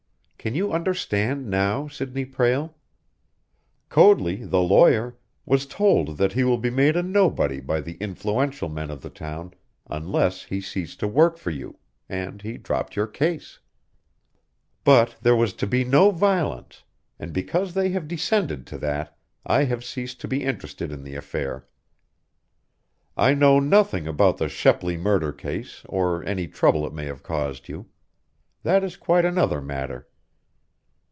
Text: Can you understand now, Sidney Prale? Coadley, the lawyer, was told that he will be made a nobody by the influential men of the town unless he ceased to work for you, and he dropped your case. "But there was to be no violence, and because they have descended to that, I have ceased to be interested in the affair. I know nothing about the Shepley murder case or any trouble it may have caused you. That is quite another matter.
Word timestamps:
Can 0.43 0.55
you 0.55 0.73
understand 0.73 1.47
now, 1.51 1.87
Sidney 1.87 2.25
Prale? 2.25 2.73
Coadley, 3.89 4.43
the 4.43 4.59
lawyer, 4.59 5.15
was 5.45 5.67
told 5.67 6.17
that 6.17 6.33
he 6.33 6.43
will 6.43 6.57
be 6.57 6.71
made 6.71 6.95
a 6.97 7.03
nobody 7.03 7.59
by 7.59 7.79
the 7.79 7.95
influential 7.97 8.67
men 8.67 8.89
of 8.89 9.03
the 9.03 9.11
town 9.11 9.53
unless 9.87 10.45
he 10.45 10.59
ceased 10.59 10.99
to 11.01 11.07
work 11.07 11.37
for 11.37 11.51
you, 11.51 11.77
and 12.09 12.41
he 12.41 12.57
dropped 12.57 12.95
your 12.95 13.05
case. 13.05 13.59
"But 14.83 15.15
there 15.21 15.35
was 15.35 15.53
to 15.53 15.67
be 15.67 15.83
no 15.83 16.09
violence, 16.09 16.85
and 17.19 17.33
because 17.33 17.75
they 17.75 17.89
have 17.89 18.07
descended 18.07 18.65
to 18.65 18.79
that, 18.79 19.15
I 19.45 19.65
have 19.65 19.85
ceased 19.85 20.19
to 20.21 20.27
be 20.27 20.41
interested 20.43 20.91
in 20.91 21.03
the 21.03 21.13
affair. 21.13 21.67
I 23.15 23.35
know 23.35 23.59
nothing 23.59 24.07
about 24.07 24.37
the 24.37 24.49
Shepley 24.49 24.97
murder 24.97 25.33
case 25.33 25.83
or 25.87 26.23
any 26.25 26.47
trouble 26.47 26.83
it 26.87 26.93
may 26.93 27.05
have 27.05 27.21
caused 27.21 27.69
you. 27.69 27.89
That 28.63 28.83
is 28.83 28.97
quite 28.97 29.23
another 29.23 29.61
matter. 29.61 30.07